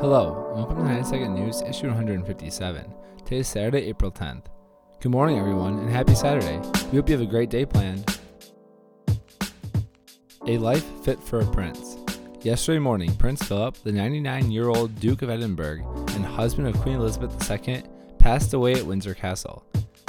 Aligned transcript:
Hello, 0.00 0.50
welcome 0.54 0.78
to 0.78 0.84
90 0.84 1.04
Second 1.04 1.34
News, 1.34 1.60
issue 1.60 1.88
157. 1.88 2.94
Today 3.18 3.36
is 3.36 3.48
Saturday, 3.48 3.80
April 3.80 4.10
10th. 4.10 4.44
Good 4.98 5.12
morning, 5.12 5.38
everyone, 5.38 5.78
and 5.78 5.90
happy 5.90 6.14
Saturday. 6.14 6.56
We 6.90 6.96
hope 6.96 7.10
you 7.10 7.18
have 7.18 7.20
a 7.20 7.30
great 7.30 7.50
day 7.50 7.66
planned. 7.66 8.18
A 10.46 10.56
life 10.56 10.86
fit 11.04 11.22
for 11.22 11.40
a 11.40 11.46
prince. 11.52 11.98
Yesterday 12.40 12.78
morning, 12.78 13.14
Prince 13.16 13.42
Philip, 13.42 13.76
the 13.84 13.92
99 13.92 14.50
year 14.50 14.70
old 14.70 14.98
Duke 15.00 15.20
of 15.20 15.28
Edinburgh 15.28 15.84
and 16.14 16.24
husband 16.24 16.66
of 16.66 16.80
Queen 16.80 16.94
Elizabeth 16.94 17.50
II, 17.50 17.82
passed 18.18 18.54
away 18.54 18.72
at 18.72 18.86
Windsor 18.86 19.12
Castle. 19.12 19.66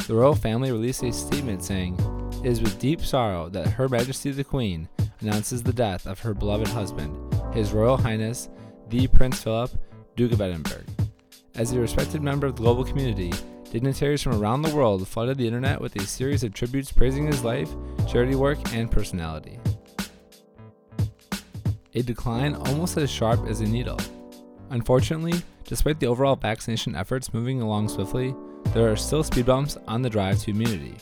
The 0.07 0.15
royal 0.15 0.35
family 0.35 0.71
released 0.71 1.03
a 1.03 1.11
statement 1.11 1.65
saying, 1.65 1.99
It 2.45 2.49
is 2.49 2.61
with 2.61 2.79
deep 2.79 3.01
sorrow 3.01 3.49
that 3.49 3.67
Her 3.67 3.89
Majesty 3.89 4.31
the 4.31 4.45
Queen 4.45 4.87
announces 5.19 5.61
the 5.61 5.73
death 5.73 6.07
of 6.07 6.21
her 6.21 6.33
beloved 6.33 6.69
husband, 6.69 7.13
His 7.53 7.73
Royal 7.73 7.97
Highness 7.97 8.47
the 8.91 9.07
Prince 9.07 9.41
Philip, 9.41 9.71
Duke 10.17 10.33
of 10.33 10.41
Edinburgh. 10.41 10.83
As 11.55 11.71
a 11.71 11.79
respected 11.79 12.21
member 12.21 12.47
of 12.47 12.57
the 12.57 12.61
global 12.61 12.83
community, 12.83 13.31
dignitaries 13.71 14.21
from 14.21 14.33
around 14.33 14.63
the 14.63 14.75
world 14.75 15.07
flooded 15.07 15.37
the 15.37 15.47
internet 15.47 15.79
with 15.79 15.95
a 15.95 16.05
series 16.05 16.43
of 16.43 16.53
tributes 16.53 16.91
praising 16.91 17.25
his 17.25 17.41
life, 17.41 17.69
charity 18.05 18.35
work, 18.35 18.57
and 18.73 18.91
personality. 18.91 19.57
A 21.93 22.01
decline 22.01 22.53
almost 22.53 22.97
as 22.97 23.09
sharp 23.09 23.47
as 23.47 23.61
a 23.61 23.65
needle. 23.65 23.97
Unfortunately, 24.71 25.41
despite 25.63 26.01
the 26.01 26.07
overall 26.07 26.35
vaccination 26.35 26.93
efforts 26.93 27.33
moving 27.33 27.61
along 27.61 27.87
swiftly, 27.87 28.35
there 28.73 28.91
are 28.91 28.97
still 28.97 29.23
speed 29.23 29.45
bumps 29.45 29.77
on 29.87 30.01
the 30.01 30.09
drive 30.09 30.37
to 30.39 30.51
immunity. 30.51 30.95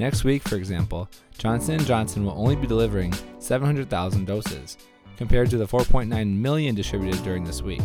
Next 0.00 0.24
week, 0.24 0.42
for 0.42 0.56
example, 0.56 1.08
Johnson 1.38 1.78
& 1.78 1.84
Johnson 1.84 2.24
will 2.24 2.32
only 2.32 2.56
be 2.56 2.66
delivering 2.66 3.14
700,000 3.38 4.24
doses, 4.26 4.76
compared 5.18 5.50
to 5.50 5.58
the 5.58 5.66
4.9 5.66 6.36
million 6.36 6.74
distributed 6.74 7.22
during 7.24 7.44
this 7.44 7.60
week. 7.60 7.82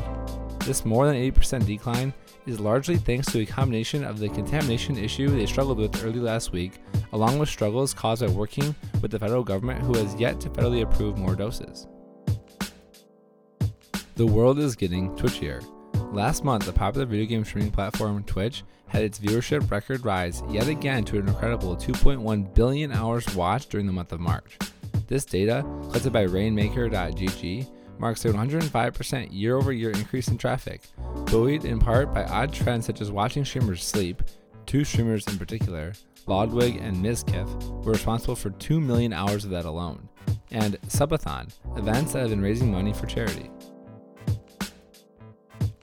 This 0.60 0.86
more 0.86 1.08
than 1.08 1.16
80% 1.16 1.66
decline 1.66 2.14
is 2.46 2.60
largely 2.60 2.96
thanks 2.96 3.30
to 3.32 3.42
a 3.42 3.46
combination 3.46 4.06
of 4.06 4.20
the 4.20 4.30
contamination 4.30 4.98
issue 4.98 5.28
they 5.28 5.46
struggled 5.46 5.80
with 5.80 6.04
early 6.06 6.20
last 6.20 6.54
week, 6.54 6.80
along 7.12 7.40
with 7.40 7.50
struggles 7.50 7.94
caused 7.94 8.26
by 8.26 8.32
working 8.32 8.74
with 9.02 9.12
the 9.12 9.20
federal 9.20 9.44
government 9.44 9.82
who 9.82 9.98
has 9.98 10.16
yet 10.16 10.40
to 10.40 10.50
federally 10.50 10.84
approve 10.84 11.18
more 11.18 11.36
doses. 11.36 11.88
The 14.16 14.28
world 14.28 14.60
is 14.60 14.76
getting 14.76 15.10
twitchier. 15.16 15.66
Last 16.14 16.44
month, 16.44 16.66
the 16.66 16.72
popular 16.72 17.08
video 17.08 17.26
game 17.26 17.44
streaming 17.44 17.72
platform 17.72 18.24
Twitch 18.24 18.64
had 18.88 19.04
its 19.04 19.18
viewership 19.18 19.70
record 19.72 20.06
rise 20.06 20.44
yet 20.50 20.68
again 20.68 21.04
to 21.06 21.18
an 21.18 21.28
incredible 21.28 21.76
2.1 21.76 22.54
billion 22.54 22.92
hours 22.92 23.36
watched 23.36 23.72
during 23.72 23.88
the 23.88 23.94
month 23.94 24.12
of 24.12 24.20
March. 24.20 24.60
This 25.08 25.26
data, 25.26 25.64
collected 25.84 26.14
by 26.14 26.24
Rainmaker.gg, 26.24 27.68
marks 28.00 28.26
a 28.26 28.30
105% 28.30 29.30
year 29.32 29.58
over 29.58 29.72
year 29.72 29.92
increase 29.92 30.28
in 30.28 30.38
traffic, 30.38 30.82
buoyed 31.26 31.66
in 31.66 31.80
part 31.80 32.14
by 32.14 32.24
odd 32.26 32.54
trends 32.54 32.86
such 32.86 33.02
as 33.02 33.12
watching 33.12 33.46
streamers 33.46 33.84
sleep. 33.84 34.24
Two 34.66 34.84
streamers 34.84 35.28
in 35.28 35.38
particular, 35.38 35.94
Ludwig 36.26 36.78
and 36.78 36.98
Mizkif, 36.98 37.48
were 37.84 37.92
responsible 37.92 38.36
for 38.36 38.50
2 38.52 38.80
million 38.80 39.14
hours 39.14 39.44
of 39.44 39.52
that 39.52 39.66
alone, 39.66 40.08
and 40.52 40.80
Subathon, 40.84 41.52
events 41.78 42.14
that 42.14 42.20
have 42.20 42.30
been 42.30 42.42
raising 42.42 42.72
money 42.72 42.94
for 42.94 43.06
charity. 43.06 43.52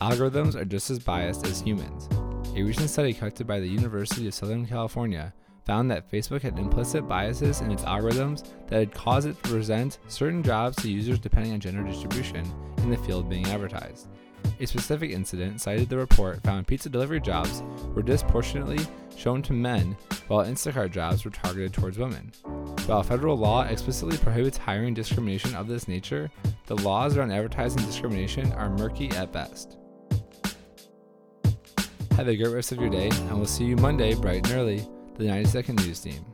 Algorithms 0.00 0.54
are 0.54 0.64
just 0.64 0.90
as 0.90 0.98
biased 0.98 1.46
as 1.46 1.60
humans. 1.60 2.08
A 2.56 2.62
recent 2.62 2.88
study 2.88 3.12
conducted 3.12 3.46
by 3.46 3.60
the 3.60 3.68
University 3.68 4.26
of 4.26 4.34
Southern 4.34 4.66
California 4.66 5.32
found 5.64 5.90
that 5.90 6.10
Facebook 6.10 6.42
had 6.42 6.58
implicit 6.58 7.06
biases 7.06 7.60
in 7.60 7.70
its 7.70 7.84
algorithms 7.84 8.48
that 8.68 8.78
had 8.78 8.94
caused 8.94 9.28
it 9.28 9.42
to 9.42 9.50
present 9.50 9.98
certain 10.08 10.42
jobs 10.42 10.76
to 10.76 10.90
users 10.90 11.18
depending 11.18 11.52
on 11.52 11.60
gender 11.60 11.82
distribution 11.82 12.50
in 12.78 12.90
the 12.90 12.96
field 12.96 13.28
being 13.28 13.46
advertised. 13.46 14.08
A 14.60 14.66
specific 14.66 15.10
incident 15.10 15.60
cited 15.60 15.88
the 15.88 15.96
report 15.96 16.42
found 16.42 16.66
pizza 16.66 16.88
delivery 16.88 17.20
jobs 17.20 17.62
were 17.94 18.02
disproportionately 18.02 18.86
shown 19.16 19.42
to 19.42 19.52
men, 19.52 19.96
while 20.28 20.44
Instacart 20.44 20.90
jobs 20.90 21.24
were 21.24 21.30
targeted 21.30 21.72
towards 21.72 21.98
women. 21.98 22.32
While 22.86 23.02
federal 23.02 23.36
law 23.36 23.62
explicitly 23.62 24.18
prohibits 24.18 24.58
hiring 24.58 24.94
discrimination 24.94 25.54
of 25.54 25.68
this 25.68 25.88
nature, 25.88 26.30
the 26.66 26.76
laws 26.76 27.16
around 27.16 27.32
advertising 27.32 27.84
discrimination 27.84 28.52
are 28.52 28.70
murky 28.70 29.10
at 29.12 29.32
best. 29.32 29.76
Have 32.16 32.28
a 32.28 32.36
great 32.36 32.52
rest 32.52 32.72
of 32.72 32.80
your 32.80 32.90
day, 32.90 33.08
and 33.08 33.36
we'll 33.36 33.46
see 33.46 33.64
you 33.64 33.76
Monday 33.76 34.14
bright 34.14 34.46
and 34.46 34.54
early 34.56 34.86
the 35.20 35.26
90 35.26 35.48
Second 35.50 35.86
News 35.86 36.00
Team. 36.00 36.24